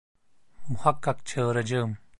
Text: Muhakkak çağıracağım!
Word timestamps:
Muhakkak 0.69 1.25
çağıracağım! 1.25 1.97